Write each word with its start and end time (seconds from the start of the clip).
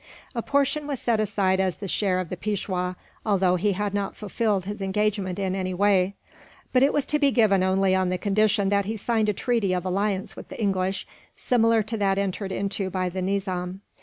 A 0.33 0.41
portion 0.41 0.87
was 0.87 0.99
set 0.99 1.19
aside 1.19 1.59
as 1.59 1.75
the 1.75 1.87
share 1.87 2.19
of 2.19 2.29
the 2.29 2.35
Peishwa, 2.35 2.95
although 3.23 3.55
he 3.55 3.73
had 3.73 3.93
not 3.93 4.15
fulfilled 4.15 4.65
his 4.65 4.81
engagement 4.81 5.37
in 5.37 5.53
any 5.53 5.75
way; 5.75 6.15
but 6.73 6.81
it 6.81 6.91
was 6.91 7.05
to 7.05 7.19
be 7.19 7.29
given 7.29 7.61
only 7.61 7.93
on 7.93 8.09
the 8.09 8.17
condition 8.17 8.69
that 8.69 8.85
he 8.85 8.97
signed 8.97 9.29
a 9.29 9.33
treaty 9.33 9.73
of 9.73 9.85
alliance 9.85 10.35
with 10.35 10.49
the 10.49 10.59
English, 10.59 11.05
similar 11.35 11.83
to 11.83 11.97
that 11.97 12.17
entered 12.17 12.51
into 12.51 12.89
by 12.89 13.09
the 13.09 13.21
Nizam. 13.21 13.81